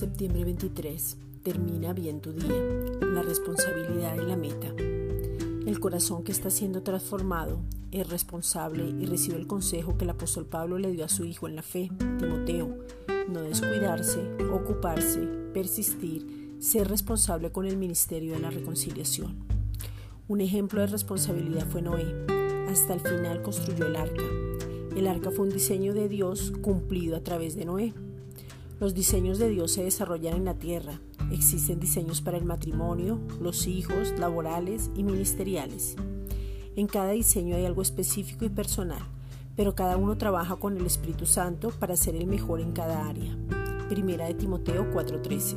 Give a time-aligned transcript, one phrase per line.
[0.00, 1.18] Septiembre 23.
[1.42, 2.56] Termina bien tu día.
[3.02, 4.68] La responsabilidad y la meta.
[4.78, 10.46] El corazón que está siendo transformado es responsable y recibe el consejo que el apóstol
[10.46, 12.78] Pablo le dio a su hijo en la fe, Timoteo.
[13.28, 15.20] No descuidarse, ocuparse,
[15.52, 19.36] persistir, ser responsable con el ministerio de la reconciliación.
[20.28, 22.06] Un ejemplo de responsabilidad fue Noé.
[22.70, 24.24] Hasta el final construyó el arca.
[24.96, 27.92] El arca fue un diseño de Dios cumplido a través de Noé.
[28.80, 31.02] Los diseños de Dios se desarrollan en la tierra.
[31.30, 35.96] Existen diseños para el matrimonio, los hijos, laborales y ministeriales.
[36.76, 39.02] En cada diseño hay algo específico y personal,
[39.54, 43.36] pero cada uno trabaja con el Espíritu Santo para ser el mejor en cada área.
[43.90, 45.56] Primera de Timoteo 4:13.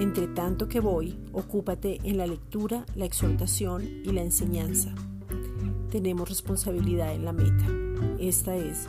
[0.00, 4.94] Entre tanto que voy, ocúpate en la lectura, la exhortación y la enseñanza.
[5.90, 7.66] Tenemos responsabilidad en la meta.
[8.18, 8.88] Esta es